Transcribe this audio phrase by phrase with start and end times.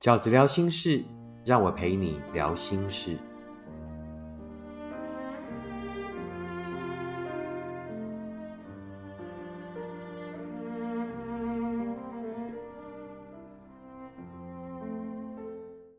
[0.00, 1.04] 饺子聊心事，
[1.44, 3.18] 让我陪你聊心事。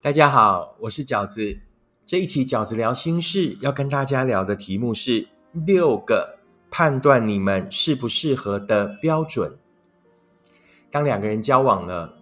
[0.00, 1.56] 大家好，我是饺子。
[2.04, 9.56] 这一期饺子聊心事要跟大家聊的题目是六个判断你们适不适合的标准。
[10.90, 12.13] 当两个人交往了。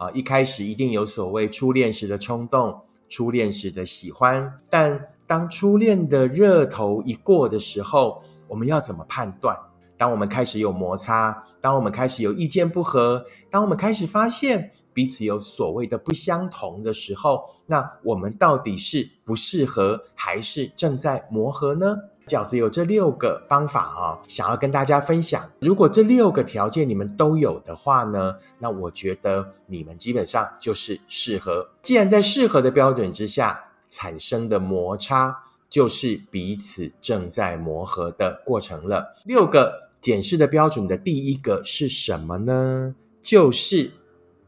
[0.00, 2.80] 啊，一开始一定有所谓初恋时的冲动，
[3.10, 9.54] 初恋时的喜欢，但当初恋的热头一过的时候，我们要怎么判断？
[9.98, 21.94] 当我们开始有摩擦，当我们开始有意见不合，当我们开始发现彼此有所谓的不相同的时候，那我们到底是不适合，还是正在磨合呢？
[22.30, 25.50] 饺子有这六个方法啊，想要跟大家分享。
[25.58, 31.68] 如果这六个条件你们都有的话呢，那我觉得你们基本上就是适合。
[31.82, 35.36] 既然在适合的标准之下产生的摩擦，
[35.68, 39.16] 就是彼此正在磨合的过程了。
[39.24, 42.94] 六个检视的标准的第一个是什么呢？
[43.20, 43.90] 就是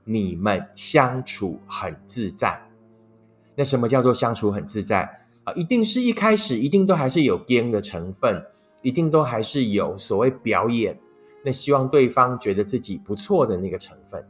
[0.05, 2.63] 你们相处很自在。
[3.55, 5.22] 那什么叫做相处很自在？
[5.45, 8.41] 啊，一定是一开始一定都还是有 game 的成分，
[8.83, 10.99] 一定都还是有所谓表演，
[11.45, 14.25] 那希望对方觉得自己不错的那个成分。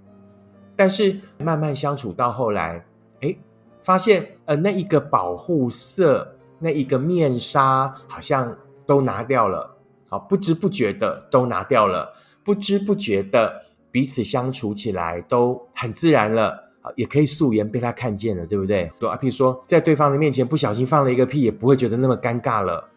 [0.74, 2.84] 但是慢慢相处到后来，
[3.20, 3.36] 哎，
[3.82, 9.76] 发现呃那一个保护色，那一个面纱好像都拿掉了，
[10.08, 16.61] 好不知不觉的都拿掉了，不知不觉的彼此相处起来都很自然了。
[16.82, 18.90] 啊，也可以素颜被他看见了，对不对？
[18.98, 22.90] 对啊，譬如说在对方的面前不小心放了一个屁，也不会觉得那么尴尬了。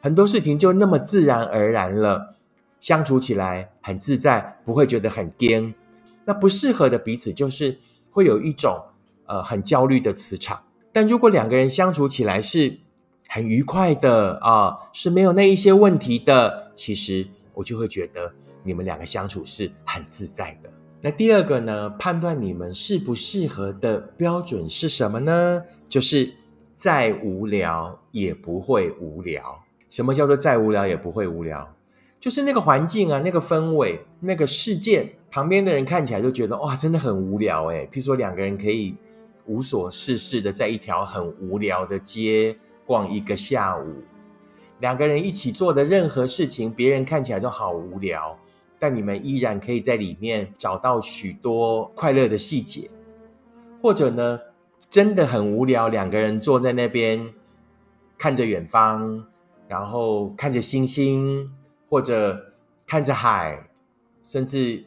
[0.00, 2.34] 很多事情就那么自然而然了，
[2.80, 5.74] 相处起来很自在，不会觉得很颠。
[6.24, 7.78] 那不适合的彼此，就是
[8.10, 8.80] 会有一种
[9.26, 10.62] 呃很焦虑的磁场。
[10.92, 12.78] 但如果两个人相处起来是
[13.28, 18.32] 很愉快的啊，是没有那一些问题的，其实我就会觉得
[18.62, 20.70] 你们两个相处是很自在的。
[21.06, 21.88] 那第二个呢？
[21.90, 25.62] 判断你们适不适合的标准是什么呢？
[25.88, 26.28] 就是
[26.74, 29.40] 再无聊也不会无聊。
[29.88, 31.72] 什么叫做再无聊也不会无聊？
[32.18, 37.86] 就是那个环境啊，那个氛围，那个事件，旁边的人看起来就觉得哇，真的很无聊哎。
[37.86, 38.92] 譬如说两个人可以
[39.44, 43.94] 无所事事的在一条很无聊的街逛一个下午，
[44.80, 48.36] 两个人一起做的任何事情，别人看起来都好无聊。
[48.78, 52.90] 但你们依然可以在里面找到许多快乐的细节，
[53.82, 54.38] 或者呢，
[54.88, 57.32] 真的很无聊，两个人坐在那边
[58.18, 59.24] 看着远方，
[59.66, 61.50] 然后看着星星，
[61.88, 62.52] 或者
[62.86, 63.68] 看着海，
[64.22, 64.84] 甚至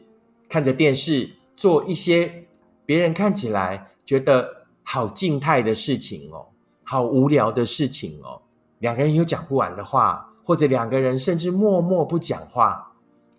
[0.48, 2.44] 看着电视，做一些
[2.86, 6.46] 别人看起来觉得好静态的事情哦，
[6.84, 8.42] 好无聊的事情哦。
[8.78, 12.89] 两个人有讲不完的话，或者两个人甚至默默不讲话。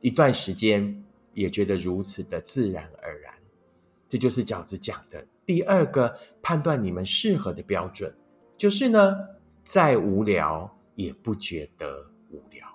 [0.01, 1.03] 一段时间
[1.33, 3.33] 也觉得如此的自然而然，
[4.09, 8.13] 这就是饺子讲的第二个判断你们适合的标准，
[8.57, 9.15] 就是呢，
[9.63, 12.67] 再无聊也不觉得无聊。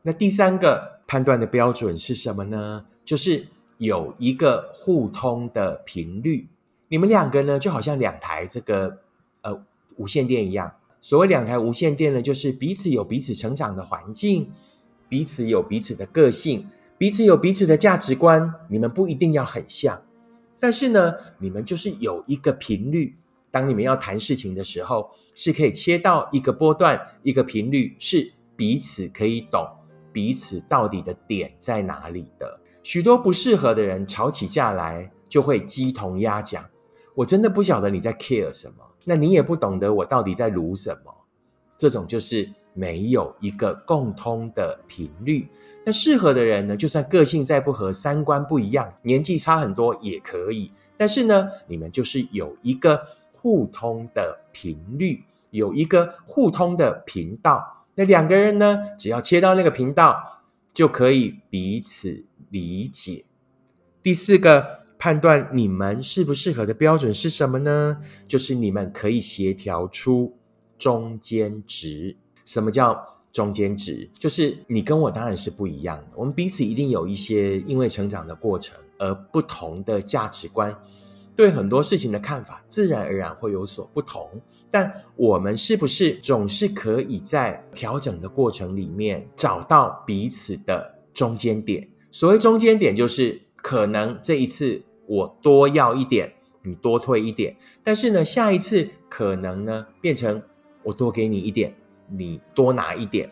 [0.00, 2.86] 那第三个判断的标准是什么呢？
[3.04, 3.46] 就是
[3.78, 6.48] 有一个互通的频率，
[6.88, 8.98] 你们两个呢就好像两台这个
[9.42, 9.64] 呃
[9.96, 10.72] 无线电一样。
[11.00, 14.52] 所谓两台无线电呢，就是彼此有彼此成长的环境。
[15.12, 18.50] 彼此有彼此的个性，彼此有彼此的价值观。
[18.70, 20.02] 你们不一定要很像，
[20.58, 23.14] 但是呢，你们就是有一个频率。
[23.50, 29.62] 当你们要谈事情的时候，是可以切到一个波段、一个频率，是彼此可以懂
[30.14, 32.58] 彼此到底的点在哪里的。
[32.82, 36.64] 许多不适合的人吵起架来就会鸡同鸭讲。
[37.14, 41.14] 我真的不晓得你在 care 什么，那你也不懂得我到底在撸什么。
[41.76, 42.48] 这种就是。
[42.74, 45.48] 没有一个共通的频率，
[45.84, 46.76] 那适合的人呢？
[46.76, 50.70] 就算个性再不合，三观不一样，年纪差很多也可以。
[50.96, 53.02] 但是呢，你们就是有一个
[53.32, 57.86] 互通的频率，有一个互通的频道。
[57.94, 60.42] 那两个人呢，只要切到那个频道，
[60.72, 63.24] 就可以彼此理解。
[64.02, 67.98] 第四个判断你们适不适合的标准是什么呢？
[68.26, 70.38] 就是你们可以协调出
[70.78, 72.16] 中间值。
[72.44, 73.02] 什么叫
[73.32, 74.08] 中间值？
[74.18, 80.76] 就是你跟我当然是不一样的，我们彼此一定有一些因为成长的过程而不同的价值观，
[81.34, 84.28] 对很多事情的看法自然而然会有所不同。
[84.70, 91.86] 但我们是不是总是可以在调整的过程里面找到彼此的中间点？
[92.10, 100.42] 所谓中间点，就是可能这一次我多要一点，你多退一点，但是呢，下一次可能呢变成
[100.82, 101.74] 我多给你一点，
[102.08, 103.30] 你多拿一点，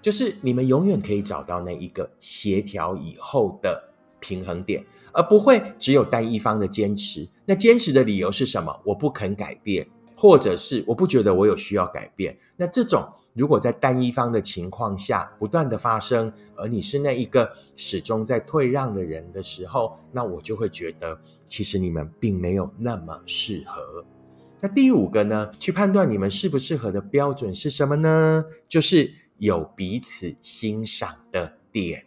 [0.00, 3.82] 就是你们永远可以找到那一个协调以后的
[4.20, 7.28] 平衡点，而不会只有单一方的坚持。
[7.44, 8.80] 那坚持的理由是什么？
[8.84, 9.86] 我不肯改变，
[10.16, 12.36] 或者是我不觉得我有需要改变。
[12.56, 13.06] 那这种。
[13.34, 24.04] 如果在单一方的情况下不断的发生，而你是那一个始终在退让的人的时候，那我就会觉得，其实你们并没有那么适合。
[24.64, 28.44] 那第五个呢，去判断你们适不适合的标准是什么呢？
[28.68, 32.04] 就是有彼此欣赏的点，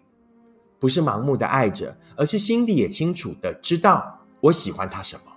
[0.80, 5.32] 不是盲目的爱着，而是心底也清楚的知道我喜欢他什么，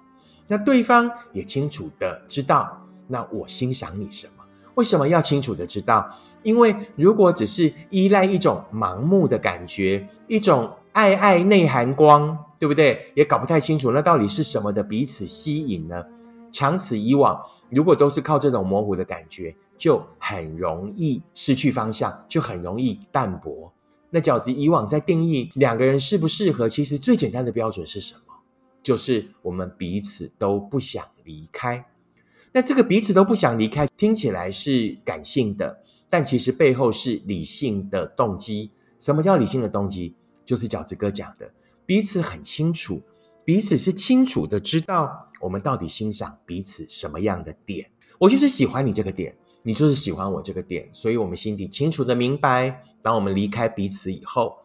[0.46, 4.44] 那对方也清楚的知道，那我欣赏你什么。
[4.76, 6.08] 为什么要清楚的知道？
[6.44, 13.10] 因为如果只是依赖一种盲目的感觉，一种爱爱内涵光，对不对？
[13.16, 16.04] 也搞不太清楚那到底是什么的彼此吸引呢？
[16.52, 17.40] 长此以往，
[17.70, 23.72] 如果都是靠这种模糊的感觉，就很容易失去方向，就很容易淡薄。
[24.10, 28.34] 那饺子以往在定义两个人适不适合，其实最简单的标准是什么？
[28.82, 31.84] 就是我们彼此都不想离开。
[32.52, 38.70] 那这个彼此都不想离开，听起来是感性的，但其实背后是理性的动机。
[38.98, 40.14] 什么叫理性的动机？
[40.46, 41.52] 就是饺子哥讲的，
[41.84, 43.02] 彼此很清楚，
[43.44, 47.90] 彼此是清楚的知道我们到底欣赏彼此什么样的点。
[48.18, 54.58] 我就是喜欢你这个点，你就是喜欢我这个点，所以我们心底清楚的明白，当我们离开彼此以后，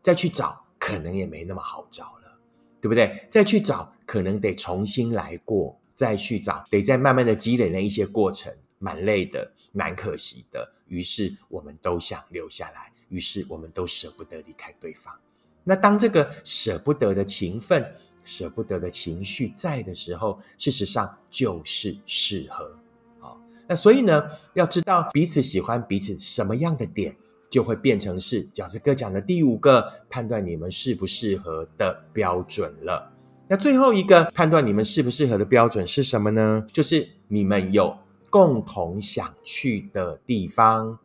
[0.00, 2.38] 再去找，可能也没那么好找了，
[2.80, 3.26] 对不对？
[3.28, 5.78] 再去找，可能得重新来过。
[5.94, 10.70] 再去找，得再慢慢的积累那一些过程，蛮累的，蛮可惜的。
[10.88, 15.18] 于是我们都想留下来，于是我们都舍不得离开对方。
[15.64, 17.82] 那当这个舍不得的情分、
[18.26, 22.70] 舍不得的情绪在的时候，事实上就是适合。
[23.18, 27.16] 好，那所以呢，要知道彼此喜欢彼此什么样的点，
[27.48, 33.10] 就会变成是饺子哥讲的第五个判断你们适不适合的标准了。
[33.48, 36.66] 那最后一个判断你们适不适合的标准是什么呢？
[36.72, 37.96] 就是你们有
[38.28, 40.98] 共同想去的地方。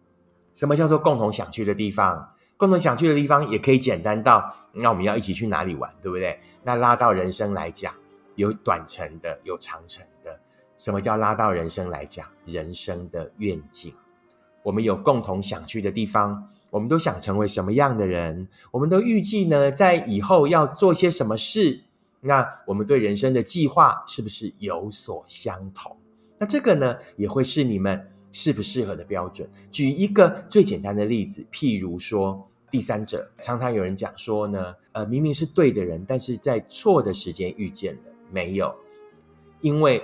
[0.53, 2.27] 什么叫做共同想去的地方？
[2.62, 6.40] 共同想去的地方也可以简单到，那我们要一起去哪里玩，对不对？
[6.62, 7.92] 那拉到人生来讲，
[8.36, 10.40] 有短程的，有长程的。
[10.78, 12.24] 什么叫拉到人生来讲？
[12.46, 13.92] 人生的愿景，
[14.62, 18.48] 我们有共同想去的地方，我们都想成为什么样的人？
[18.69, 21.81] 我们都预计呢，在以后要做些什么事？
[22.19, 25.98] 那我们对人生的计划是不是有所相同？
[26.38, 29.50] 那这个呢，也会是你们适不适合的标准。
[29.72, 38.01] 举一个最简单的例子，譬如说，第三者常常有人讲说呢，呃，明明是对的人，但是在错的时间遇见了，
[38.31, 38.73] 没有，
[39.59, 40.01] 因为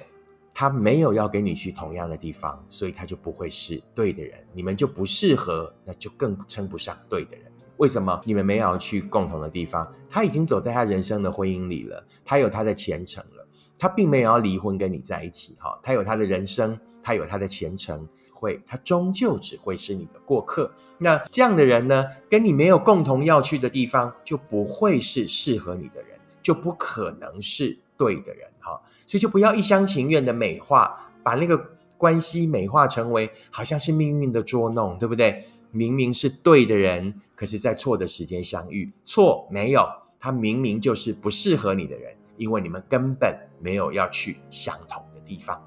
[0.54, 7.50] 他没有要跟你去同样的地方，所以他就不会是对的人，你们就不适合，那就更称不上对的人。
[7.78, 9.90] 为什么你们没有去共同的地方？
[10.10, 13.48] 他已经走在他人生的婚姻里了，他有他的前程了，
[13.80, 18.06] 他并没有要离婚跟你在一起哈，他有他的人生，他有他的前程，
[18.38, 20.72] 会他终究只会是你的过客。
[21.00, 28.80] 那这样的人呢，跟你没有共同要去的地方，就不会是适合你的人，就不可能是对的人哈。
[29.06, 31.58] 所以就不要一厢情愿的美化，把那个
[31.98, 35.46] 关系美化成为好像是命运的捉弄，对不对？
[35.72, 38.92] 明明是对的人，可是在错的时间相遇。
[39.04, 39.86] 错没有，
[40.20, 45.62] 他明明就是不适合你的人，因为你们根本没有要去相同的地方。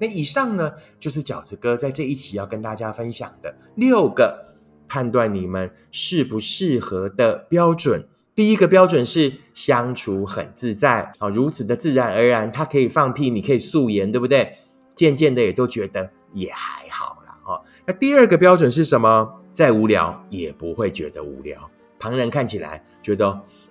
[0.00, 4.56] 那以上呢，就是饺子哥在这一期要跟大家分享的六个
[4.88, 8.04] 判断你们适不适合的标准。
[8.34, 14.56] 第一个标准是相处很自在啊，如此的自然而然，他可以放屁，你可以素颜，对不对？
[14.94, 17.62] 渐渐的也都觉得也还好了哈。
[17.84, 19.36] 那第二个标准是什么？
[19.52, 23.28] 再无聊也不会觉得无聊，旁人看起来觉得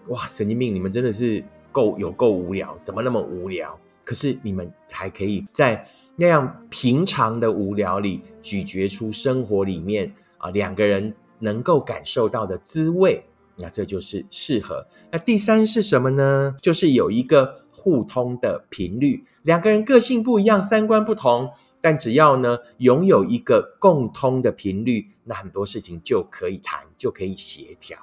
[0.09, 0.75] 哇，神经病！
[0.75, 3.79] 你们真的是够有够无聊，怎么那么无聊？
[4.09, 13.23] 可是你们还可以在那样平常的无聊里咀嚼出生活里面啊两个人能够感受到的滋味，
[13.55, 14.83] 那这就是适合。
[15.11, 16.55] 那第三是什么呢？
[16.59, 21.47] 就是有一个互通的频率，两个人个性不一样，三观不同。
[21.79, 27.95] 但只要呢拥有一个共通的频率，那很多事情就可以谈，就可以协调。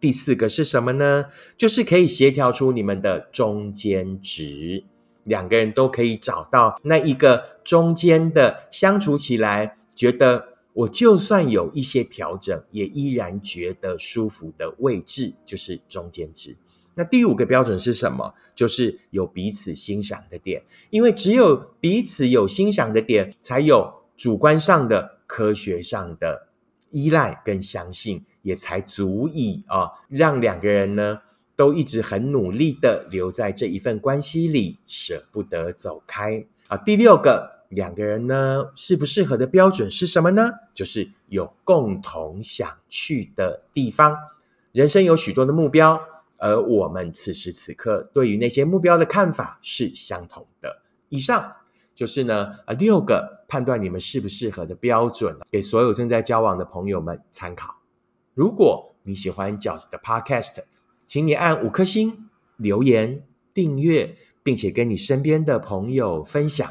[0.00, 1.26] 第四个是什么呢？
[1.58, 4.82] 就是可以协调出你们的中间值，
[5.24, 16.56] 两个人都可以找到那一个中间的相处起来，觉得我就算有一些调整，也依然觉得舒服的位置，就是中间值。
[16.94, 18.34] 那第五个标准是什么？
[18.54, 26.48] 就是有彼此欣赏的点，因为只有彼此有欣赏的点，才有主观上的、科学上的
[26.90, 31.20] 依赖跟相信，也才足以啊，让两个人呢
[31.56, 36.76] 都一直很努力的留在这一份关系里，舍不得走开啊。
[36.76, 40.50] 第六个，两个人呢适不适合的标准是什么呢？
[40.74, 44.16] 就是有共同想去的地方。
[44.72, 46.00] 人生有许多的目标。
[46.44, 50.82] 而我们此时此刻对于那些目标的看法是相同的。
[51.08, 51.54] 以上
[51.94, 57.76] 就是呢，呃，六个判断你们适不适合的标准，给所有正在交往的朋友们参考。
[58.34, 60.64] 如果你喜欢饺子的 Podcast，
[61.06, 66.68] 请你按五颗星、留言、订阅，并且跟你身边的朋友分享。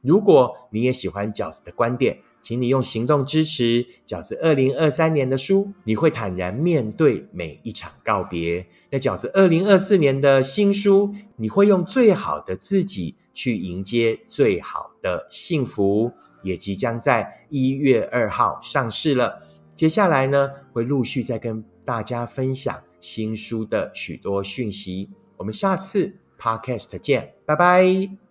[0.00, 8.66] 如果你也喜欢饺子的观点，请你用行动支持饺子二零二三年的书，你会坦然面对每一场告别。
[8.90, 19.42] 那饺子二零二四年的新书，你会用最好的自己去迎接最好的幸福，也即将在一月二号上市了。
[19.74, 25.08] 接下来呢，会陆续再跟大家分享新书的许多讯息。
[25.36, 28.20] 我们下次 Podcast 见，拜拜。